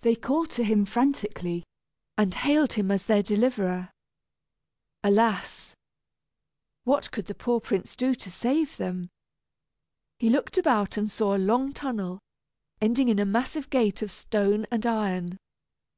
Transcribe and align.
They 0.00 0.14
called 0.16 0.48
to 0.52 0.64
him 0.64 0.86
frantically, 0.86 1.64
and 2.16 2.32
hailed 2.34 2.72
him 2.72 2.90
as 2.90 3.04
their 3.04 3.22
deliverer. 3.22 3.90
Alas! 5.04 5.74
what 6.84 7.10
could 7.10 7.26
the 7.26 7.34
poor 7.34 7.60
prince 7.60 7.94
do 7.94 8.14
to 8.14 8.30
save 8.30 8.78
them. 8.78 9.10
He 10.18 10.30
looked 10.30 10.56
about 10.56 10.96
and 10.96 11.10
saw 11.10 11.36
a 11.36 11.36
long 11.36 11.74
tunnel, 11.74 12.20
ending 12.80 13.10
in 13.10 13.18
a 13.18 13.26
massive 13.26 13.68
gate 13.68 14.00
of 14.00 14.10
stone 14.10 14.66
and 14.70 14.86
iron. 14.86 15.36